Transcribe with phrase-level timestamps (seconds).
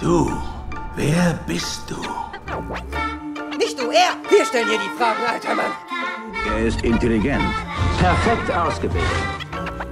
[0.00, 0.30] Du,
[0.94, 1.96] wer bist du?
[3.56, 4.14] Nicht du, er!
[4.28, 5.72] Wir stellen hier die Fragen, alter Mann!
[6.46, 7.42] Er ist intelligent.
[7.98, 9.08] Perfekt ausgebildet.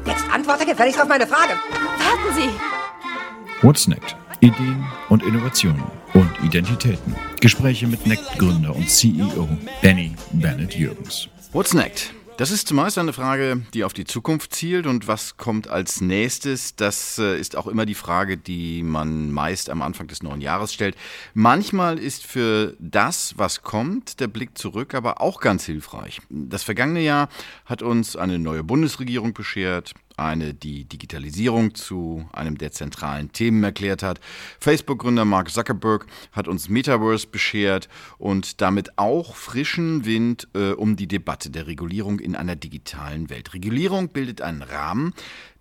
[0.05, 1.55] Jetzt antworte gefälligst auf meine Frage!
[1.99, 3.67] Warten Sie!
[3.67, 4.15] What's Next?
[4.41, 5.83] Ideen und Innovationen
[6.13, 7.17] und Identitäten.
[7.41, 9.49] Gespräche mit NECT-Gründer und CEO
[9.81, 11.29] Benny Bennett Jürgens.
[11.53, 12.13] What's Next?
[12.37, 16.75] Das ist zumeist eine Frage, die auf die Zukunft zielt und was kommt als nächstes,
[16.75, 20.75] das äh, ist auch immer die Frage, die man meist am Anfang des neuen Jahres
[20.75, 20.97] stellt.
[21.33, 26.21] Manchmal ist für das, was kommt, der Blick zurück aber auch ganz hilfreich.
[26.29, 27.29] Das vergangene Jahr
[27.67, 34.03] hat uns eine neue Bundesregierung beschert, eine die Digitalisierung zu einem der zentralen Themen erklärt
[34.03, 34.21] hat.
[34.61, 41.09] Facebook-Gründer Mark Zuckerberg hat uns Metaverse beschert und damit auch frischen Wind äh, um die
[41.09, 43.55] Debatte der Regulierung in einer digitalen Welt.
[43.55, 45.15] Regulierung bildet einen Rahmen,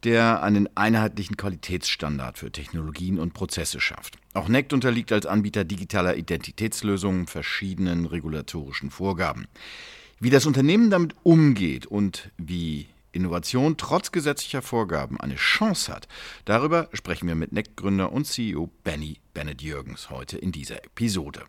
[0.04, 4.18] der einen einheitlichen Qualitätsstandard für Technologien und Prozesse schafft.
[4.34, 9.48] Auch NECT unterliegt als Anbieter digitaler Identitätslösungen verschiedenen regulatorischen Vorgaben.
[10.20, 16.08] Wie das Unternehmen damit umgeht und wie Innovation trotz gesetzlicher Vorgaben eine Chance hat,
[16.46, 21.44] darüber sprechen wir mit NECT-Gründer und CEO Benny Bennett Jürgens heute in dieser Episode.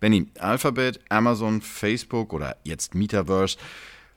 [0.00, 3.56] Benny, Alphabet, Amazon, Facebook oder jetzt Metaverse.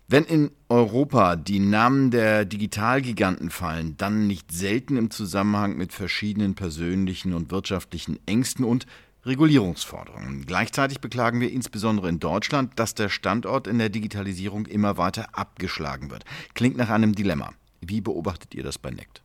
[0.07, 6.53] Wenn in Europa die Namen der Digitalgiganten fallen, dann nicht selten im Zusammenhang mit verschiedenen
[6.53, 8.85] persönlichen und wirtschaftlichen Ängsten und
[9.25, 10.45] Regulierungsforderungen.
[10.45, 16.11] Gleichzeitig beklagen wir insbesondere in Deutschland, dass der Standort in der Digitalisierung immer weiter abgeschlagen
[16.11, 16.25] wird.
[16.53, 17.51] Klingt nach einem Dilemma.
[17.81, 19.21] Wie beobachtet ihr das bei NECT?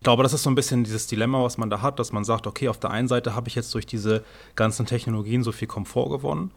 [0.00, 2.24] Ich glaube, das ist so ein bisschen dieses Dilemma, was man da hat, dass man
[2.24, 5.66] sagt, okay, auf der einen Seite habe ich jetzt durch diese ganzen Technologien so viel
[5.66, 6.52] Komfort gewonnen.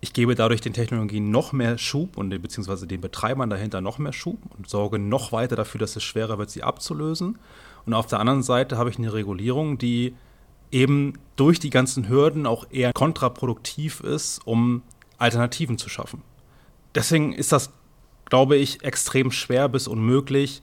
[0.00, 4.12] Ich gebe dadurch den Technologien noch mehr Schub und beziehungsweise den Betreibern dahinter noch mehr
[4.12, 7.38] Schub und sorge noch weiter dafür, dass es schwerer wird, sie abzulösen.
[7.86, 10.14] Und auf der anderen Seite habe ich eine Regulierung, die
[10.74, 14.82] eben durch die ganzen Hürden auch eher kontraproduktiv ist, um
[15.18, 16.22] Alternativen zu schaffen.
[16.96, 17.72] Deswegen ist das,
[18.24, 20.62] glaube ich, extrem schwer bis unmöglich,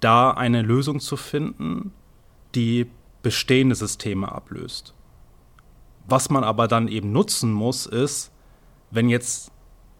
[0.00, 1.92] da eine Lösung zu finden,
[2.56, 2.90] die
[3.22, 4.94] bestehende Systeme ablöst.
[6.08, 8.32] Was man aber dann eben nutzen muss, ist,
[8.90, 9.52] wenn jetzt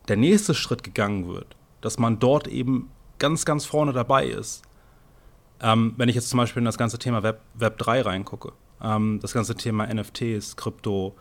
[0.08, 4.62] der nächste Schritt gegangen wird, dass man dort eben ganz, ganz vorne dabei ist.
[5.60, 8.52] Ähm, wenn ich jetzt zum Beispiel in das ganze Thema Web, Web 3 reingucke
[8.82, 11.14] ähm, das ganze Thema NFTs, Krypto,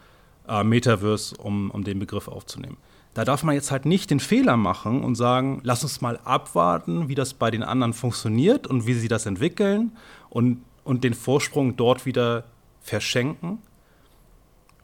[0.48, 2.78] äh, Metaverse, um, um den Begriff aufzunehmen.
[3.14, 7.10] Da darf man jetzt halt nicht den Fehler machen und sagen, lass uns mal abwarten,
[7.10, 9.92] wie das bei den anderen funktioniert und wie sie das entwickeln
[10.30, 12.46] und, und den Vorsprung dort wieder
[12.82, 13.60] verschenken.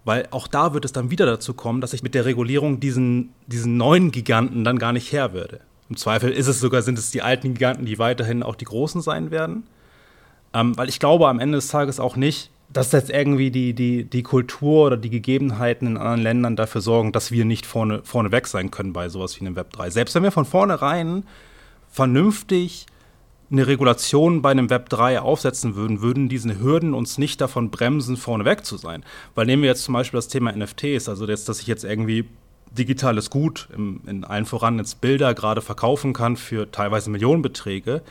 [0.04, 3.34] Weil auch da wird es dann wieder dazu kommen, dass ich mit der Regulierung diesen,
[3.48, 5.62] diesen neuen Giganten dann gar nicht Herr werde.
[5.90, 9.02] Im Zweifel ist es sogar, sind es die alten Giganten, die weiterhin auch die Großen
[9.02, 9.64] sein werden.
[10.54, 14.04] Ähm, weil ich glaube am Ende des Tages auch nicht, dass jetzt irgendwie die, die,
[14.04, 18.32] die Kultur oder die Gegebenheiten in anderen Ländern dafür sorgen, dass wir nicht vorne, vorne
[18.32, 19.90] weg sein können bei sowas wie einem Web 3.
[19.90, 21.24] Selbst wenn wir von vornherein
[21.90, 22.88] vernünftig
[23.52, 28.18] eine Regulation bei einem Web 3 aufsetzen würden, würden diese Hürden uns nicht davon bremsen,
[28.18, 29.04] vorneweg zu sein.
[29.36, 32.26] Weil nehmen wir jetzt zum Beispiel das Thema NFTs, also jetzt, dass ich jetzt irgendwie
[32.72, 38.02] digitales Gut im, in allen voran jetzt Bilder gerade verkaufen kann für teilweise Millionenbeträge.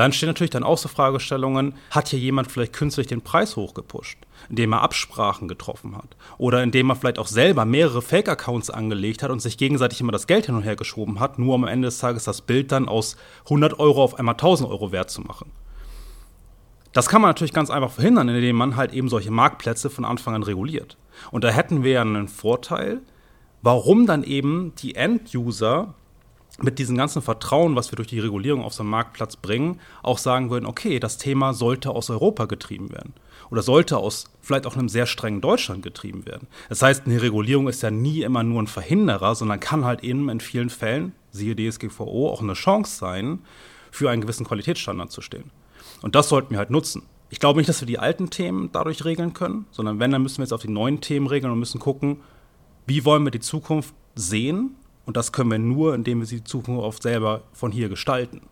[0.00, 4.16] Da entstehen natürlich dann auch so Fragestellungen, hat hier jemand vielleicht künstlich den Preis hochgepusht,
[4.48, 9.30] indem er Absprachen getroffen hat oder indem er vielleicht auch selber mehrere Fake-Accounts angelegt hat
[9.30, 11.88] und sich gegenseitig immer das Geld hin und her geschoben hat, nur um am Ende
[11.88, 15.52] des Tages das Bild dann aus 100 Euro auf einmal 1000 Euro wert zu machen.
[16.94, 20.34] Das kann man natürlich ganz einfach verhindern, indem man halt eben solche Marktplätze von Anfang
[20.34, 20.96] an reguliert.
[21.30, 23.02] Und da hätten wir ja einen Vorteil,
[23.60, 25.92] warum dann eben die End-User
[26.62, 30.18] mit diesem ganzen Vertrauen, was wir durch die Regulierung auf so einen Marktplatz bringen, auch
[30.18, 33.14] sagen würden, okay, das Thema sollte aus Europa getrieben werden.
[33.50, 36.46] Oder sollte aus vielleicht auch einem sehr strengen Deutschland getrieben werden.
[36.68, 40.28] Das heißt, eine Regulierung ist ja nie immer nur ein Verhinderer, sondern kann halt eben
[40.28, 43.40] in vielen Fällen, siehe DSGVO, auch eine Chance sein,
[43.90, 45.50] für einen gewissen Qualitätsstandard zu stehen.
[46.02, 47.02] Und das sollten wir halt nutzen.
[47.28, 50.38] Ich glaube nicht, dass wir die alten Themen dadurch regeln können, sondern wenn, dann müssen
[50.38, 52.18] wir jetzt auf die neuen Themen regeln und müssen gucken,
[52.86, 54.76] wie wollen wir die Zukunft sehen
[55.10, 58.42] und das können wir nur, indem wir die Zukunft selber von hier gestalten.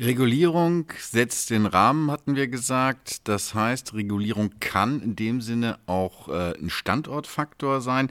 [0.00, 3.28] Regulierung setzt den Rahmen, hatten wir gesagt.
[3.28, 8.10] Das heißt, Regulierung kann in dem Sinne auch äh, ein Standortfaktor sein.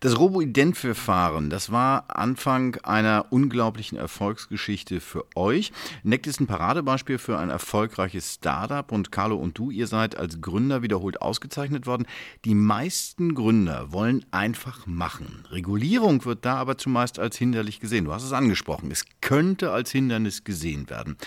[0.00, 5.70] Das Robo-Ident-Verfahren, das war Anfang einer unglaublichen Erfolgsgeschichte für euch.
[6.02, 10.40] Nect ist ein Paradebeispiel für ein erfolgreiches Startup und Carlo und du, ihr seid als
[10.40, 12.06] Gründer wiederholt ausgezeichnet worden.
[12.46, 15.44] Die meisten Gründer wollen einfach machen.
[15.50, 18.06] Regulierung wird da aber zumeist als hinderlich gesehen.
[18.06, 18.90] Du hast es angesprochen.
[18.90, 21.17] Es könnte als Hindernis gesehen werden.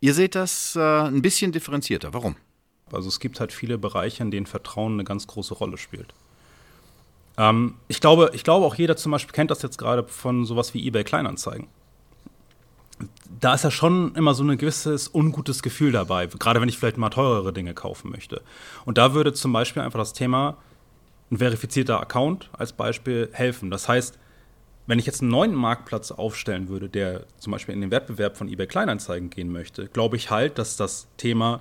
[0.00, 2.14] Ihr seht das äh, ein bisschen differenzierter.
[2.14, 2.36] Warum?
[2.92, 6.14] Also es gibt halt viele Bereiche, in denen Vertrauen eine ganz große Rolle spielt.
[7.36, 10.74] Ähm, ich, glaube, ich glaube, auch jeder zum Beispiel kennt das jetzt gerade von sowas
[10.74, 11.68] wie eBay Kleinanzeigen.
[13.40, 16.96] Da ist ja schon immer so ein gewisses ungutes Gefühl dabei, gerade wenn ich vielleicht
[16.96, 18.42] mal teurere Dinge kaufen möchte.
[18.84, 20.56] Und da würde zum Beispiel einfach das Thema
[21.30, 23.70] ein verifizierter Account als Beispiel helfen.
[23.70, 24.18] Das heißt,
[24.88, 28.48] wenn ich jetzt einen neuen Marktplatz aufstellen würde, der zum Beispiel in den Wettbewerb von
[28.48, 31.60] eBay Kleinanzeigen gehen möchte, glaube ich halt, dass das Thema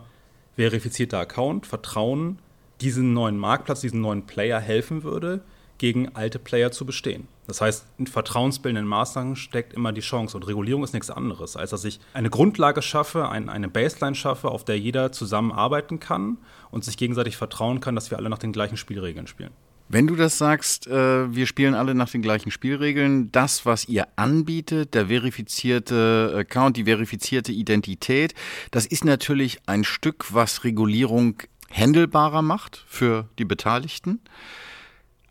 [0.56, 2.40] verifizierter Account, Vertrauen,
[2.80, 5.42] diesen neuen Marktplatz, diesen neuen Player helfen würde,
[5.78, 7.28] gegen alte Player zu bestehen.
[7.48, 11.72] Das heißt, in vertrauensbildenden Maßnahmen steckt immer die Chance und Regulierung ist nichts anderes, als
[11.72, 16.38] dass ich eine Grundlage schaffe, ein, eine Baseline schaffe, auf der jeder zusammenarbeiten kann
[16.72, 19.52] und sich gegenseitig vertrauen kann, dass wir alle nach den gleichen Spielregeln spielen.
[19.90, 24.08] Wenn du das sagst, äh, wir spielen alle nach den gleichen Spielregeln, das, was ihr
[24.18, 28.34] anbietet, der verifizierte Account, die verifizierte Identität,
[28.72, 34.20] das ist natürlich ein Stück, was Regulierung händelbarer macht für die Beteiligten.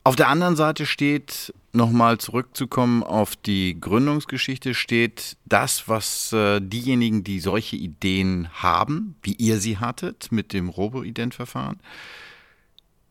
[0.05, 7.25] Auf der anderen Seite steht, nochmal zurückzukommen auf die Gründungsgeschichte, steht das, was äh, diejenigen,
[7.25, 11.81] die solche Ideen haben, wie ihr sie hattet mit dem Robo-Ident-Verfahren,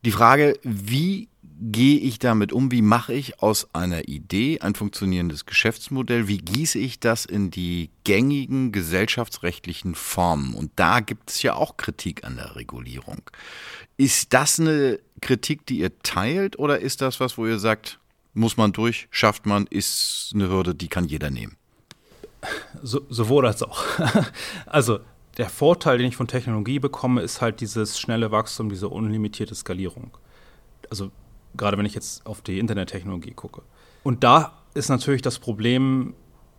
[0.06, 1.28] die Frage, wie
[1.60, 2.72] gehe ich damit um?
[2.72, 6.28] Wie mache ich aus einer Idee ein funktionierendes Geschäftsmodell?
[6.28, 10.54] Wie gieße ich das in die gängigen gesellschaftsrechtlichen Formen?
[10.54, 13.22] Und da gibt es ja auch Kritik an der Regulierung.
[13.98, 18.00] Ist das eine Kritik, die ihr teilt, oder ist das was, wo ihr sagt,
[18.34, 21.56] muss man durch, schafft man, ist eine Hürde, die kann jeder nehmen?
[22.84, 23.82] So, sowohl als auch.
[24.66, 25.00] also
[25.38, 30.18] der Vorteil, den ich von Technologie bekomme, ist halt dieses schnelle Wachstum, diese unlimitierte Skalierung.
[30.90, 31.12] Also
[31.56, 33.62] gerade wenn ich jetzt auf die Internettechnologie gucke.
[34.04, 36.14] Und da ist natürlich das Problem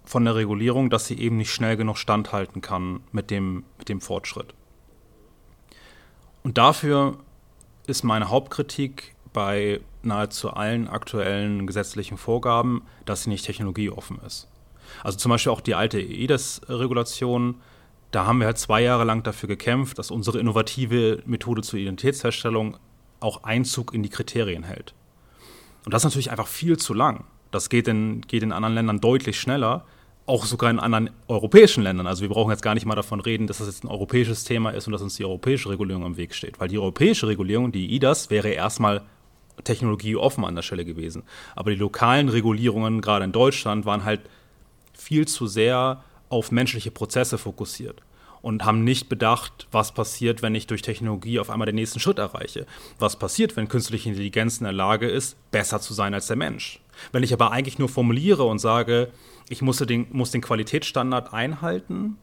[0.05, 4.00] von der Regulierung, dass sie eben nicht schnell genug standhalten kann mit dem, mit dem
[4.00, 4.55] Fortschritt.
[6.43, 7.19] Und dafür
[7.87, 14.49] ist meine Hauptkritik bei nahezu allen aktuellen gesetzlichen Vorgaben, dass sie nicht technologieoffen ist.
[15.02, 17.56] Also zum Beispiel auch die alte EIDES-Regulation,
[18.16, 22.78] da haben wir halt zwei Jahre lang dafür gekämpft, dass unsere innovative Methode zur Identitätsherstellung
[23.20, 24.94] auch Einzug in die Kriterien hält.
[25.84, 27.24] Und das ist natürlich einfach viel zu lang.
[27.50, 29.84] Das geht in, geht in anderen Ländern deutlich schneller,
[30.24, 32.06] auch sogar in anderen europäischen Ländern.
[32.06, 34.70] Also wir brauchen jetzt gar nicht mal davon reden, dass das jetzt ein europäisches Thema
[34.70, 36.58] ist und dass uns die europäische Regulierung am Weg steht.
[36.58, 39.02] Weil die europäische Regulierung, die IDAS, wäre erstmal
[39.62, 41.24] technologieoffen an der Stelle gewesen.
[41.54, 44.22] Aber die lokalen Regulierungen, gerade in Deutschland, waren halt
[44.94, 48.06] viel zu sehr auf menschliche Prozesse fokussiert
[48.46, 52.20] und haben nicht bedacht, was passiert, wenn ich durch Technologie auf einmal den nächsten Schritt
[52.20, 52.64] erreiche.
[53.00, 56.78] Was passiert, wenn künstliche Intelligenz in der Lage ist, besser zu sein als der Mensch.
[57.10, 59.08] Wenn ich aber eigentlich nur formuliere und sage,
[59.48, 62.19] ich muss den, muss den Qualitätsstandard einhalten,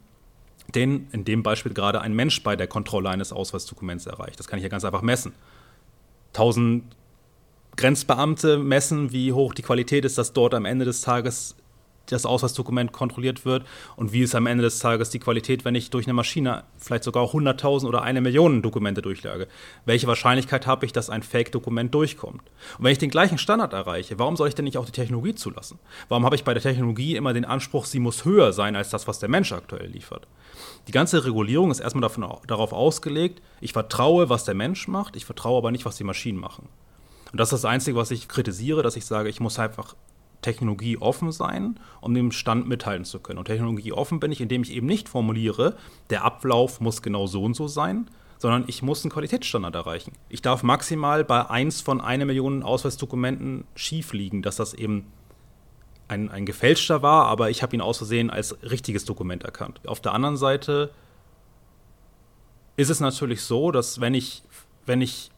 [0.73, 4.39] den in dem Beispiel gerade ein Mensch bei der Kontrolle eines Ausweisdokuments erreicht.
[4.39, 5.33] Das kann ich ja ganz einfach messen.
[6.29, 6.85] 1000
[7.75, 11.57] Grenzbeamte messen, wie hoch die Qualität ist, dass dort am Ende des Tages
[12.07, 13.65] das Ausweisdokument kontrolliert wird
[13.95, 17.03] und wie ist am Ende des Tages die Qualität, wenn ich durch eine Maschine vielleicht
[17.03, 19.47] sogar 100.000 oder eine Million Dokumente durchlage.
[19.85, 22.41] Welche Wahrscheinlichkeit habe ich, dass ein Fake-Dokument durchkommt?
[22.77, 25.35] Und wenn ich den gleichen Standard erreiche, warum soll ich denn nicht auch die Technologie
[25.35, 25.79] zulassen?
[26.09, 29.07] Warum habe ich bei der Technologie immer den Anspruch, sie muss höher sein als das,
[29.07, 30.27] was der Mensch aktuell liefert?
[30.87, 35.25] Die ganze Regulierung ist erstmal davon, darauf ausgelegt, ich vertraue, was der Mensch macht, ich
[35.25, 36.67] vertraue aber nicht, was die Maschinen machen.
[37.31, 39.95] Und das ist das Einzige, was ich kritisiere, dass ich sage, ich muss einfach
[40.43, 43.39] Technologie offen sein, um dem Stand mithalten zu können.
[43.39, 45.75] Und Technologie offen bin ich, indem ich eben nicht formuliere,
[46.11, 48.07] der Ablauf muss genau so und so sein,
[48.37, 50.13] sondern ich muss einen Qualitätsstandard erreichen.
[50.29, 55.11] Ich darf maximal bei eins von einer Million Ausweisdokumenten schief liegen, dass das eben
[56.07, 59.79] ein, ein gefälschter war, aber ich habe ihn aus Versehen als richtiges Dokument erkannt.
[59.87, 60.91] Auf der anderen Seite
[62.75, 64.43] ist es natürlich so, dass wenn ich,
[64.85, 65.31] wenn ich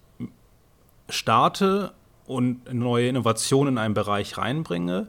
[1.09, 1.93] starte
[2.27, 5.07] und neue Innovationen in einen Bereich reinbringe,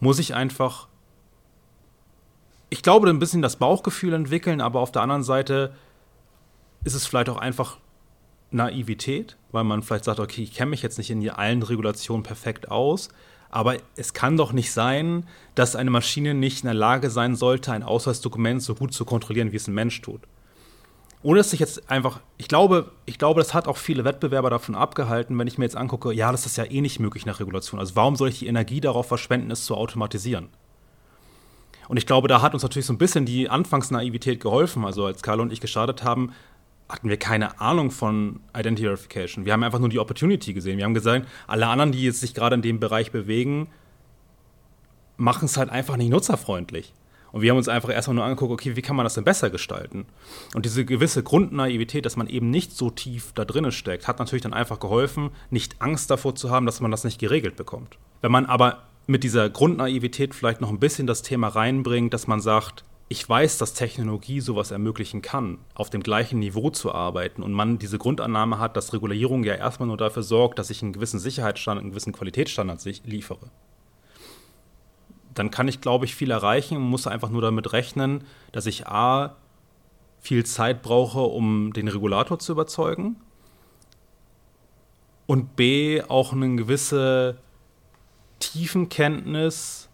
[0.00, 0.88] muss ich einfach,
[2.70, 5.74] ich glaube, ein bisschen das Bauchgefühl entwickeln, aber auf der anderen Seite
[6.84, 7.78] ist es vielleicht auch einfach
[8.50, 12.70] Naivität, weil man vielleicht sagt, okay, ich kenne mich jetzt nicht in allen Regulationen perfekt
[12.70, 13.08] aus,
[13.50, 17.72] aber es kann doch nicht sein, dass eine Maschine nicht in der Lage sein sollte,
[17.72, 20.20] ein Ausweisdokument so gut zu kontrollieren, wie es ein Mensch tut
[21.22, 24.74] ohne dass ich jetzt einfach, ich glaube, ich glaube, das hat auch viele Wettbewerber davon
[24.74, 27.80] abgehalten, wenn ich mir jetzt angucke, ja, das ist ja eh nicht möglich nach Regulation.
[27.80, 30.48] Also warum soll ich die Energie darauf verschwenden, es zu automatisieren?
[31.88, 34.84] Und ich glaube, da hat uns natürlich so ein bisschen die Anfangsnaivität geholfen.
[34.84, 36.32] Also als Carlo und ich gestartet haben,
[36.88, 39.44] hatten wir keine Ahnung von Identity Verification.
[39.44, 40.78] Wir haben einfach nur die Opportunity gesehen.
[40.78, 43.68] Wir haben gesagt, alle anderen, die jetzt sich gerade in dem Bereich bewegen,
[45.16, 46.92] machen es halt einfach nicht nutzerfreundlich.
[47.32, 49.50] Und wir haben uns einfach erstmal nur angeguckt, okay, wie kann man das denn besser
[49.50, 50.06] gestalten?
[50.54, 54.42] Und diese gewisse Grundnaivität, dass man eben nicht so tief da drinne steckt, hat natürlich
[54.42, 57.98] dann einfach geholfen, nicht Angst davor zu haben, dass man das nicht geregelt bekommt.
[58.22, 62.40] Wenn man aber mit dieser Grundnaivität vielleicht noch ein bisschen das Thema reinbringt, dass man
[62.40, 67.52] sagt, ich weiß, dass Technologie sowas ermöglichen kann, auf dem gleichen Niveau zu arbeiten und
[67.52, 71.18] man diese Grundannahme hat, dass Regulierung ja erstmal nur dafür sorgt, dass ich einen gewissen
[71.18, 73.50] Sicherheitsstandard, einen gewissen Qualitätsstandard liefere.
[75.38, 78.86] Dann kann ich, glaube ich, viel erreichen und muss einfach nur damit rechnen, dass ich
[78.86, 79.36] A,
[80.20, 83.16] viel Zeit brauche, um den Regulator zu überzeugen
[85.28, 87.36] und B, auch eine gewisse
[88.40, 89.90] Tiefenkenntnis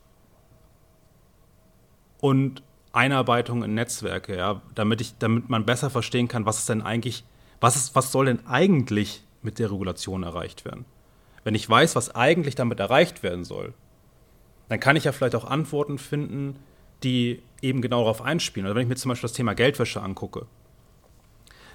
[2.20, 6.82] und Einarbeitung in Netzwerke, ja, damit ich, damit man besser verstehen kann, was ist denn
[6.82, 7.24] eigentlich,
[7.60, 10.84] was ist, was soll denn eigentlich mit der Regulation erreicht werden?
[11.42, 13.74] Wenn ich weiß, was eigentlich damit erreicht werden soll,
[14.68, 16.56] dann kann ich ja vielleicht auch Antworten finden,
[17.02, 18.66] die eben genau darauf einspielen.
[18.66, 20.46] Also wenn ich mir zum Beispiel das Thema Geldwäsche angucke,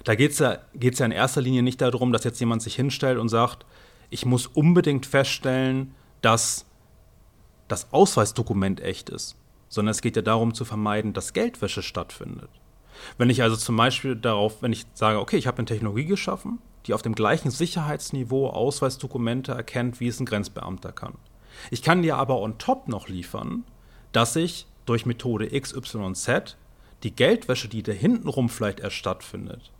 [0.04, 3.18] da geht es ja, ja in erster Linie nicht darum, dass jetzt jemand sich hinstellt
[3.18, 3.66] und sagt,
[4.08, 6.66] ich muss unbedingt feststellen, dass
[7.68, 9.36] das Ausweisdokument echt ist
[9.70, 12.50] sondern es geht ja darum zu vermeiden, dass Geldwäsche stattfindet.
[13.16, 16.58] Wenn ich also zum Beispiel darauf, wenn ich sage, okay, ich habe eine Technologie geschaffen,
[16.86, 21.14] die auf dem gleichen Sicherheitsniveau Ausweisdokumente erkennt, wie es ein Grenzbeamter kann.
[21.70, 23.64] Ich kann dir aber on top noch liefern,
[24.12, 26.56] dass ich durch Methode XYZ
[27.02, 29.70] die Geldwäsche, die da hintenrum vielleicht erst stattfindet,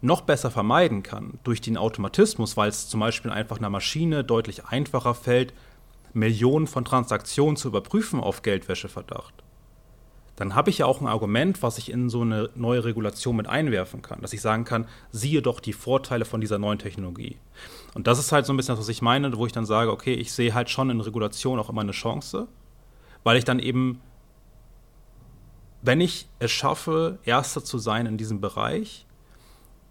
[0.00, 4.66] noch besser vermeiden kann durch den Automatismus, weil es zum Beispiel einfach einer Maschine deutlich
[4.66, 5.54] einfacher fällt,
[6.12, 9.34] Millionen von Transaktionen zu überprüfen auf Geldwäscheverdacht,
[10.36, 13.46] dann habe ich ja auch ein Argument, was ich in so eine neue Regulation mit
[13.46, 17.38] einwerfen kann, dass ich sagen kann, siehe doch die Vorteile von dieser neuen Technologie.
[17.94, 19.92] Und das ist halt so ein bisschen das, was ich meine, wo ich dann sage,
[19.92, 22.48] okay, ich sehe halt schon in Regulation auch immer eine Chance,
[23.22, 24.00] weil ich dann eben,
[25.80, 29.06] wenn ich es schaffe, Erster zu sein in diesem Bereich,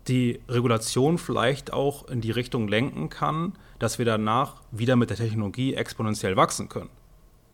[0.10, 5.18] die Regulation vielleicht auch in die Richtung lenken kann, dass wir danach wieder mit der
[5.18, 6.90] Technologie exponentiell wachsen können.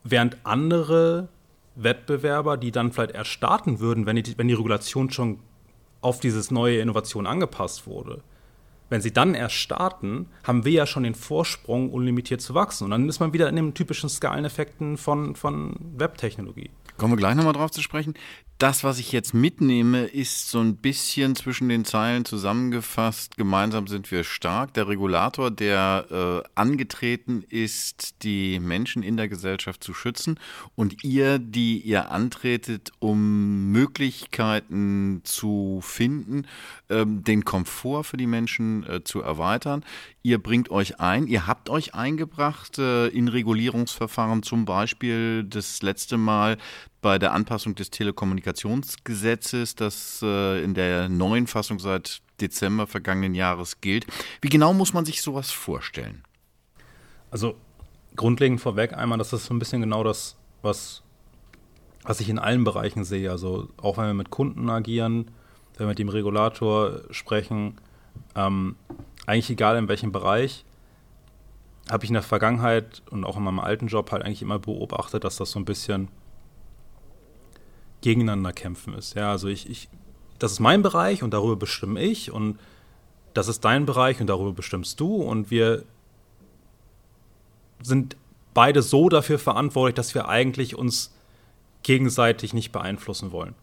[0.04, 1.30] Während andere
[1.76, 5.40] Wettbewerber, die dann vielleicht erst starten würden, wenn die, wenn die Regulation schon
[6.02, 8.24] auf dieses neue Innovation angepasst wurde,
[8.90, 12.86] wenn sie dann erst starten, haben wir ja schon den Vorsprung, unlimitiert zu wachsen.
[12.86, 16.72] Und dann ist man wieder in den typischen Skaleneffekten von, von Webtechnologie.
[16.98, 18.16] Kommen wir gleich nochmal drauf zu sprechen.
[18.60, 23.38] Das, was ich jetzt mitnehme, ist so ein bisschen zwischen den Zeilen zusammengefasst.
[23.38, 24.74] Gemeinsam sind wir stark.
[24.74, 30.42] Der Regulator, der äh, angetreten ist, die Menschen in der Gesellschaft zu schützen
[30.76, 36.46] und ihr, die ihr antretet, um Möglichkeiten zu finden,
[36.90, 39.86] äh, den Komfort für die Menschen äh, zu erweitern.
[40.30, 46.18] Ihr bringt euch ein, ihr habt euch eingebracht äh, in Regulierungsverfahren, zum Beispiel das letzte
[46.18, 46.60] Mal
[47.02, 53.82] bei der Anpassung des Telekommunikationsgesetzes, das äh, in der neuen Fassung seit Dezember vergangenen Jahres
[53.82, 54.06] gilt.
[54.40, 56.22] Wie genau muss man sich sowas vorstellen?
[57.32, 57.56] Also
[58.16, 61.02] grundlegend vorweg einmal, das ist so ein bisschen genau das, was,
[62.04, 63.32] was ich in allen Bereichen sehe.
[63.32, 65.32] Also auch wenn wir mit Kunden agieren,
[65.74, 67.80] wenn wir mit dem Regulator sprechen,
[68.36, 68.76] ähm,
[69.30, 70.66] eigentlich egal in welchem Bereich,
[71.90, 75.24] habe ich in der Vergangenheit und auch in meinem alten Job halt eigentlich immer beobachtet,
[75.24, 76.08] dass das so ein bisschen
[78.02, 79.14] gegeneinander kämpfen ist.
[79.16, 79.88] Ja, also ich, ich,
[80.40, 82.60] das ist mein Bereich und darüber bestimme ich und
[83.36, 85.84] das ist dein Bereich und darüber bestimmst du und wir
[87.84, 88.18] sind
[88.56, 91.14] beide so dafür verantwortlich, dass wir eigentlich uns
[91.84, 93.54] gegenseitig nicht beeinflussen wollen.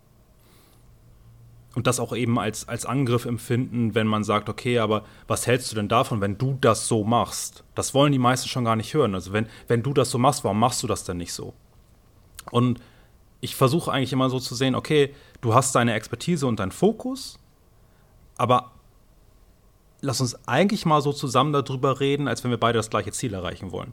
[1.77, 5.71] Und das auch eben als, als Angriff empfinden, wenn man sagt, okay, aber was hältst
[5.71, 7.65] du denn davon, wenn du das so machst?
[7.75, 9.15] Das wollen die meisten schon gar nicht hören.
[9.15, 11.53] Also wenn, wenn du das so machst, warum machst du das denn nicht so?
[12.51, 12.81] Und
[13.43, 17.39] ich versuche eigentlich immer so zu sehen, okay, du hast deine Expertise und deinen Fokus,
[18.39, 18.73] aber
[20.01, 23.35] lass uns eigentlich mal so zusammen darüber reden, als wenn wir beide das gleiche Ziel
[23.35, 23.93] erreichen wollen.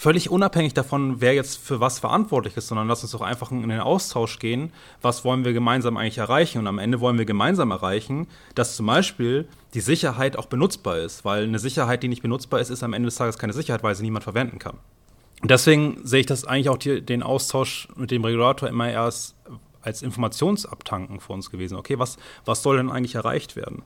[0.00, 3.68] Völlig unabhängig davon, wer jetzt für was verantwortlich ist, sondern lass uns doch einfach in
[3.68, 6.58] den Austausch gehen, was wollen wir gemeinsam eigentlich erreichen.
[6.58, 11.24] Und am Ende wollen wir gemeinsam erreichen, dass zum Beispiel die Sicherheit auch benutzbar ist,
[11.24, 13.96] weil eine Sicherheit, die nicht benutzbar ist, ist am Ende des Tages keine Sicherheit, weil
[13.96, 14.78] sie niemand verwenden kann
[15.42, 19.36] deswegen sehe ich das eigentlich auch die, den Austausch mit dem Regulator immer erst
[19.80, 21.76] als Informationsabtanken für uns gewesen.
[21.76, 23.82] Okay, was, was soll denn eigentlich erreicht werden?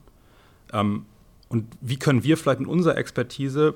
[0.71, 1.05] Ähm,
[1.49, 3.75] und wie können wir vielleicht in unserer Expertise,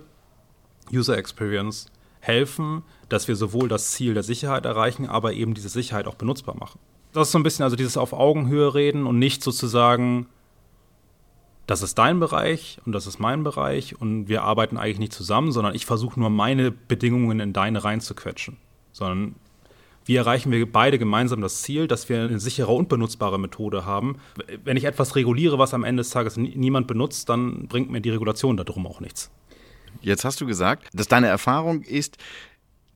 [0.92, 1.92] User Experience,
[2.28, 6.56] helfen, dass wir sowohl das Ziel der Sicherheit erreichen, aber eben diese Sicherheit auch benutzbar
[6.58, 6.80] machen?
[7.14, 10.28] Das ist so ein bisschen also dieses auf Augenhöhe reden und nicht sozusagen
[11.68, 15.52] das ist dein Bereich und das ist mein Bereich und wir arbeiten eigentlich nicht zusammen,
[15.52, 18.56] sondern ich versuche nur meine Bedingungen in deine reinzuquetschen.
[18.94, 19.36] Sondern
[20.06, 24.16] wie erreichen wir beide gemeinsam das Ziel, dass wir eine sichere und benutzbare Methode haben.
[24.64, 28.12] Wenn ich etwas reguliere, was am Ende des Tages niemand benutzt, dann bringt mir die
[28.12, 29.30] Regulation darum auch nichts.
[30.02, 32.18] Jetzt hast du gesagt, dass deine Erfahrung ist,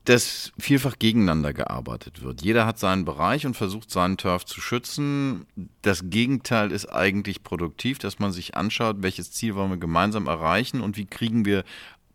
[0.04, 2.42] dass vielfach gegeneinander gearbeitet wird.
[2.42, 5.46] Jeder hat seinen Bereich und versucht, seinen Turf zu schützen.
[5.82, 10.80] Das Gegenteil ist eigentlich produktiv, dass man sich anschaut, welches Ziel wollen wir gemeinsam erreichen
[10.80, 11.62] und wie kriegen wir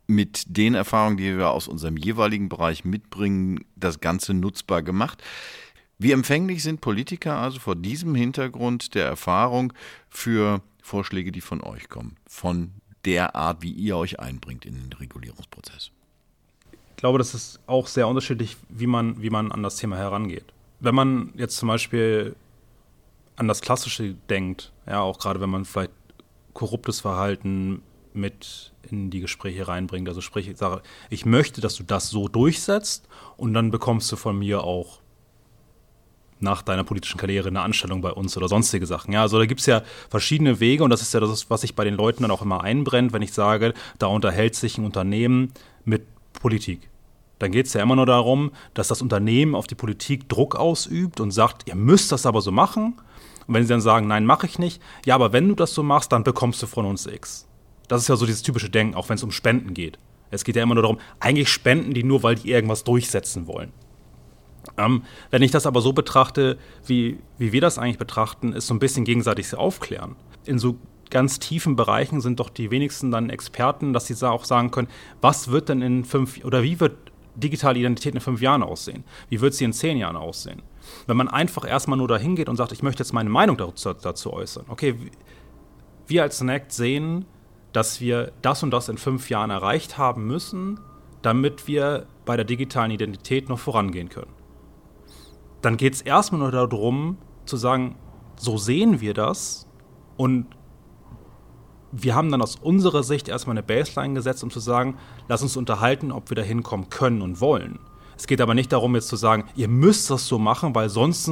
[0.06, 5.22] mit den Erfahrungen, die wir aus unserem jeweiligen Bereich mitbringen, das Ganze nutzbar gemacht.
[5.98, 9.74] Wie empfänglich sind Politiker also vor diesem Hintergrund der Erfahrung
[10.10, 12.72] für Vorschläge, die von euch kommen, von
[13.08, 15.92] der Art, wie ihr euch einbringt in den Regulierungsprozess?
[16.72, 20.46] Ich glaube, das ist auch sehr unterschiedlich, wie man, wie man an das Thema herangeht.
[20.80, 22.36] Wenn man jetzt zum Beispiel
[23.38, 25.92] an das Klassische denkt, ja, auch gerade wenn man vielleicht
[26.54, 27.82] korruptes Verhalten
[28.14, 30.08] mit in die Gespräche reinbringt.
[30.10, 34.16] Also sprich, ich sage, ich möchte, dass du das so durchsetzt und dann bekommst du
[34.16, 35.00] von mir auch
[36.40, 39.14] nach deiner politischen Karriere eine Anstellung bei uns oder sonstige Sachen.
[39.14, 41.76] Ja, also da gibt es ja verschiedene Wege und das ist ja das, was sich
[41.76, 45.52] bei den Leuten dann auch immer einbrennt, wenn ich sage, da unterhält sich ein Unternehmen
[45.86, 46.04] mit
[46.34, 46.90] Politik.
[47.40, 51.20] Dann geht es ja immer nur darum, dass das Unternehmen auf die Politik Druck ausübt
[51.20, 52.96] und sagt, ihr müsst das aber so machen.
[53.46, 55.84] Und wenn sie dann sagen, nein, mache ich nicht, ja, aber wenn du das so
[55.84, 57.48] machst, dann bekommst du von uns X.
[57.88, 59.98] Das ist ja so dieses typische Denken, auch wenn es um Spenden geht.
[60.30, 63.72] Es geht ja immer nur darum, eigentlich spenden die nur, weil die irgendwas durchsetzen wollen.
[64.78, 68.74] Ähm, wenn ich das aber so betrachte, wie, wie wir das eigentlich betrachten, ist so
[68.74, 70.16] ein bisschen gegenseitig aufklären.
[70.46, 70.78] In so
[71.10, 74.90] ganz tiefen Bereichen sind doch die wenigsten dann Experten, dass sie auch sagen können,
[75.22, 76.96] was wird denn in fünf oder wie wird
[77.36, 79.04] digitale Identität in fünf Jahren aussehen?
[79.30, 80.62] Wie wird sie in zehn Jahren aussehen?
[81.06, 83.94] Wenn man einfach erstmal nur dahin geht und sagt, ich möchte jetzt meine Meinung dazu,
[83.94, 84.66] dazu äußern.
[84.68, 84.96] Okay,
[86.08, 87.26] wir als Snack sehen,
[87.74, 90.80] dass wir das und das in fünf Jahren erreicht haben müssen,
[91.22, 94.32] damit wir bei der digitalen Identität noch vorangehen können.
[95.62, 97.96] Dann geht es erstmal nur darum, zu sagen,
[98.36, 99.68] so sehen wir das
[100.16, 100.48] und
[101.92, 105.56] wir haben dann aus unserer Sicht erstmal eine Baseline gesetzt, um zu sagen, lass uns
[105.58, 107.80] unterhalten, ob wir da hinkommen können und wollen.
[108.18, 111.30] Es geht aber nicht darum, jetzt zu sagen, ihr müsst das so machen, weil sonst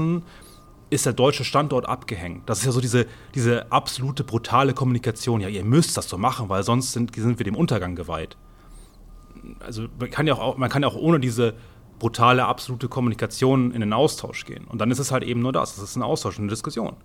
[0.89, 2.47] ist der deutsche Standort abgehängt.
[2.47, 5.41] Das ist ja so diese, diese absolute brutale Kommunikation.
[5.41, 8.37] Ja, ihr müsst das so machen, weil sonst sind, sind wir dem Untergang geweiht.
[9.59, 11.55] Also man kann ja auch, man kann ja auch ohne diese
[11.99, 14.65] brutale, absolute Kommunikation in den Austausch gehen.
[14.65, 15.77] Und dann ist es halt eben nur das.
[15.77, 16.95] Es ist ein Austausch, eine Diskussion.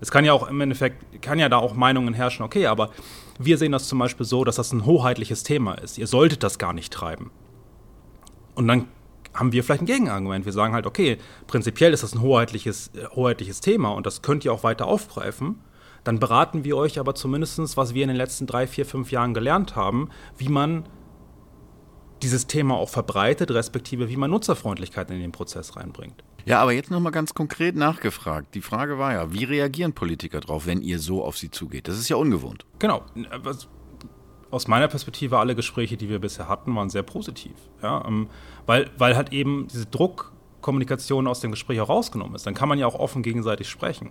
[0.00, 2.90] Es kann ja auch im Endeffekt, kann ja da auch Meinungen herrschen, okay, aber
[3.38, 5.98] wir sehen das zum Beispiel so, dass das ein hoheitliches Thema ist.
[5.98, 7.30] Ihr solltet das gar nicht treiben.
[8.54, 8.86] Und dann
[9.34, 10.44] haben wir vielleicht ein Gegenargument.
[10.44, 14.44] Wir sagen halt, okay, prinzipiell ist das ein hoheitliches, äh, hoheitliches Thema und das könnt
[14.44, 15.60] ihr auch weiter aufgreifen.
[16.04, 19.34] Dann beraten wir euch aber zumindest, was wir in den letzten drei, vier, fünf Jahren
[19.34, 20.84] gelernt haben, wie man
[22.22, 26.24] dieses Thema auch verbreitet, respektive wie man Nutzerfreundlichkeit in den Prozess reinbringt.
[26.44, 28.54] Ja, aber jetzt nochmal ganz konkret nachgefragt.
[28.54, 31.88] Die Frage war ja, wie reagieren Politiker drauf, wenn ihr so auf sie zugeht?
[31.88, 32.64] Das ist ja ungewohnt.
[32.78, 33.04] Genau
[34.50, 37.52] aus meiner Perspektive alle Gespräche, die wir bisher hatten, waren sehr positiv.
[37.82, 38.28] Ja, ähm,
[38.66, 42.46] weil, weil halt eben diese Druckkommunikation aus dem Gespräch auch rausgenommen ist.
[42.46, 44.10] Dann kann man ja auch offen gegenseitig sprechen.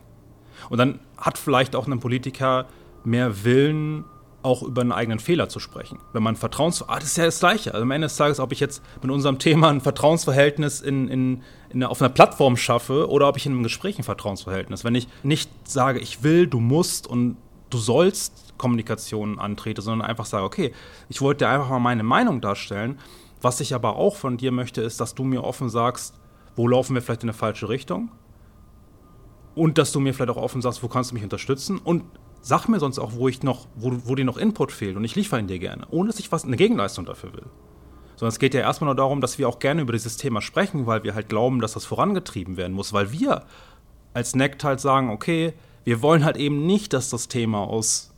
[0.70, 2.68] Und dann hat vielleicht auch ein Politiker
[3.04, 4.06] mehr Willen,
[4.44, 6.00] auch über einen eigenen Fehler zu sprechen.
[6.14, 6.84] Wenn man Vertrauens...
[6.88, 7.74] Ah, das ist ja das Gleiche.
[7.74, 11.44] Also am Ende des Tages, ob ich jetzt mit unserem Thema ein Vertrauensverhältnis in, in,
[11.70, 14.84] in, auf einer Plattform schaffe oder ob ich in einem Gespräch ein Vertrauensverhältnis.
[14.84, 17.38] Wenn ich nicht sage, ich will, du musst und
[17.70, 20.74] du sollst Kommunikation antrete, sondern einfach sage, okay,
[21.10, 23.00] ich wollte dir einfach mal meine Meinung darstellen.
[23.42, 26.16] Was ich aber auch von dir möchte, ist, dass du mir offen sagst,
[26.56, 28.12] wo laufen wir vielleicht in eine falsche Richtung?
[29.56, 31.78] Und dass du mir vielleicht auch offen sagst, wo kannst du mich unterstützen?
[31.78, 32.04] Und
[32.42, 35.16] sag mir sonst auch, wo ich noch, wo, wo dir noch Input fehlt und ich
[35.16, 37.46] liefere ihn dir gerne, ohne dass ich was eine Gegenleistung dafür will.
[38.16, 40.88] Sondern es geht ja erstmal nur darum, dass wir auch gerne über dieses Thema sprechen,
[40.88, 43.44] weil wir halt glauben, dass das vorangetrieben werden muss, weil wir
[44.14, 48.12] als NECT halt sagen, okay, wir wollen halt eben nicht, dass das Thema aus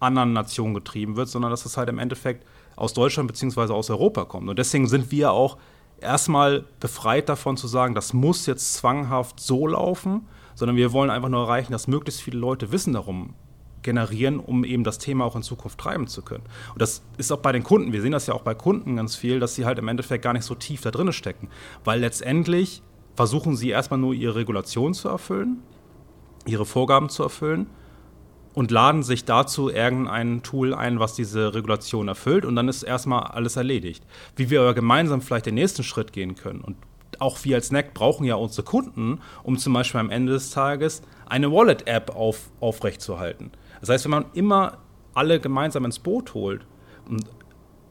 [0.00, 3.72] anderen Nationen getrieben wird, sondern dass es halt im Endeffekt aus Deutschland bzw.
[3.72, 4.48] aus Europa kommt.
[4.48, 5.58] Und deswegen sind wir auch
[6.00, 11.28] erstmal befreit davon zu sagen, das muss jetzt zwanghaft so laufen, sondern wir wollen einfach
[11.28, 13.34] nur erreichen, dass möglichst viele Leute Wissen darum
[13.82, 16.44] generieren, um eben das Thema auch in Zukunft treiben zu können.
[16.72, 19.16] Und das ist auch bei den Kunden, wir sehen das ja auch bei Kunden ganz
[19.16, 21.48] viel, dass sie halt im Endeffekt gar nicht so tief da drin stecken,
[21.84, 22.82] weil letztendlich
[23.14, 25.62] versuchen sie erstmal nur ihre Regulation zu erfüllen,
[26.46, 27.66] ihre Vorgaben zu erfüllen
[28.54, 33.22] und laden sich dazu irgendein Tool ein, was diese Regulation erfüllt und dann ist erstmal
[33.24, 34.04] alles erledigt.
[34.36, 36.76] Wie wir aber gemeinsam vielleicht den nächsten Schritt gehen können und
[37.18, 41.02] auch wir als NEC brauchen ja unsere Kunden, um zum Beispiel am Ende des Tages
[41.26, 43.50] eine Wallet-App auf, aufrechtzuerhalten.
[43.80, 44.78] Das heißt, wenn man immer
[45.14, 46.66] alle gemeinsam ins Boot holt
[47.08, 47.24] und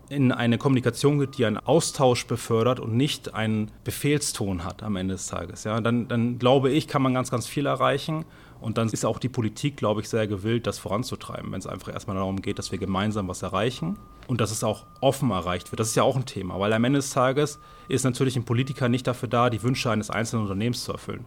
[0.10, 5.14] in eine Kommunikation geht, die einen Austausch befördert und nicht einen Befehlston hat am Ende
[5.14, 8.26] des Tages, ja, dann, dann glaube ich, kann man ganz, ganz viel erreichen.
[8.62, 11.94] Und dann ist auch die Politik, glaube ich, sehr gewillt, das voranzutreiben, wenn es einfach
[11.94, 15.80] erstmal darum geht, dass wir gemeinsam was erreichen und dass es auch offen erreicht wird.
[15.80, 18.90] Das ist ja auch ein Thema, weil am Ende des Tages ist natürlich ein Politiker
[18.90, 21.26] nicht dafür da, die Wünsche eines einzelnen Unternehmens zu erfüllen.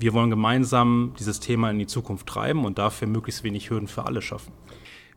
[0.00, 4.06] Wir wollen gemeinsam dieses Thema in die Zukunft treiben und dafür möglichst wenig Hürden für
[4.06, 4.52] alle schaffen.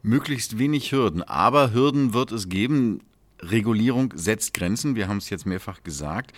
[0.03, 2.99] Möglichst wenig Hürden, aber Hürden wird es geben.
[3.41, 6.33] Regulierung setzt Grenzen, wir haben es jetzt mehrfach gesagt.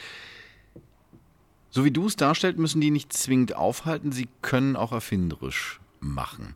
[1.75, 6.55] So wie du es darstellst, müssen die nicht zwingend aufhalten, sie können auch erfinderisch machen.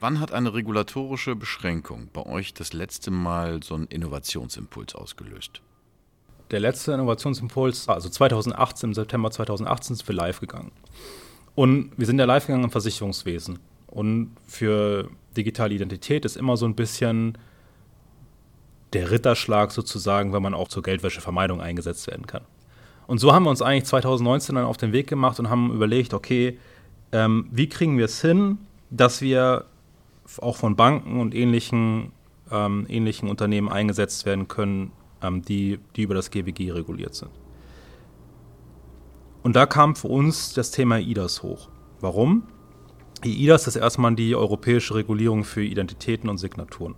[0.00, 5.60] Wann hat eine regulatorische Beschränkung bei euch das letzte Mal so einen Innovationsimpuls ausgelöst?
[6.50, 10.72] Der letzte Innovationsimpuls, also 2018, im September 2018 sind wir live gegangen.
[11.54, 13.60] Und wir sind ja live gegangen im Versicherungswesen.
[13.86, 17.38] Und für digitale Identität ist immer so ein bisschen
[18.92, 22.42] der Ritterschlag sozusagen, wenn man auch zur Geldwäschevermeidung eingesetzt werden kann.
[23.08, 26.12] Und so haben wir uns eigentlich 2019 dann auf den Weg gemacht und haben überlegt,
[26.12, 26.58] okay,
[27.10, 28.58] ähm, wie kriegen wir es hin,
[28.90, 29.64] dass wir
[30.42, 32.12] auch von Banken und ähnlichen,
[32.52, 34.92] ähm, ähnlichen Unternehmen eingesetzt werden können,
[35.22, 37.30] ähm, die, die über das GWG reguliert sind.
[39.42, 41.70] Und da kam für uns das Thema IDAS hoch.
[42.00, 42.42] Warum?
[43.24, 46.94] Die IDAS ist erstmal die europäische Regulierung für Identitäten und Signaturen.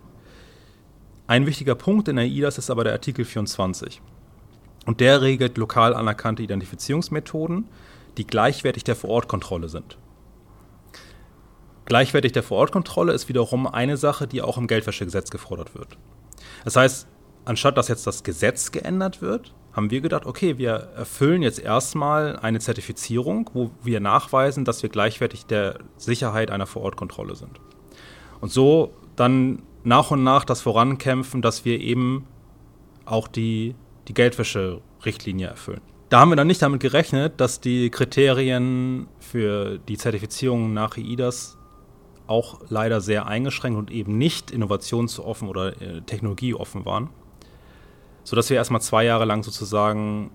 [1.25, 4.01] Ein wichtiger Punkt in der IDAS ist aber der Artikel 24.
[4.85, 7.67] Und der regelt lokal anerkannte Identifizierungsmethoden,
[8.17, 9.97] die gleichwertig der Vorortkontrolle sind.
[11.85, 15.97] Gleichwertig der Vorortkontrolle ist wiederum eine Sache, die auch im Geldwäschegesetz gefordert wird.
[16.63, 17.07] Das heißt,
[17.45, 22.37] anstatt dass jetzt das Gesetz geändert wird, haben wir gedacht, okay, wir erfüllen jetzt erstmal
[22.37, 27.59] eine Zertifizierung, wo wir nachweisen, dass wir gleichwertig der Sicherheit einer Vorortkontrolle sind.
[28.41, 32.27] Und so dann nach und nach das vorankämpfen, dass wir eben
[33.05, 33.75] auch die
[34.07, 35.81] die Geldwäsche-Richtlinie erfüllen.
[36.09, 41.57] Da haben wir dann nicht damit gerechnet, dass die Kriterien für die Zertifizierung nach EIDAS
[42.27, 47.09] auch leider sehr eingeschränkt und eben nicht innovationsoffen oder äh, technologieoffen waren.
[48.23, 50.31] Sodass wir erstmal zwei Jahre lang sozusagen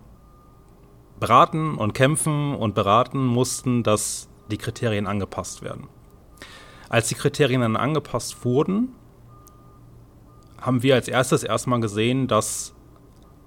[1.18, 5.88] beraten und kämpfen und beraten mussten, dass die Kriterien angepasst werden.
[6.88, 8.94] Als die Kriterien dann angepasst wurden,
[10.60, 12.75] haben wir als erstes erstmal gesehen, dass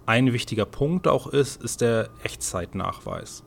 [0.10, 3.44] ein wichtiger Punkt auch ist, ist der Echtzeitnachweis.